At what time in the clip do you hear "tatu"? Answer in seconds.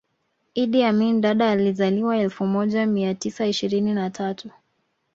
4.09-4.49